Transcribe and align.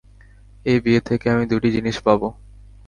এই 0.65 0.77
বিয়ে 0.79 1.01
থেকে, 1.01 1.25
আমি 1.29 1.45
দুটি 1.45 1.69
জিনিস 1.71 1.97
পাবো। 2.05 2.27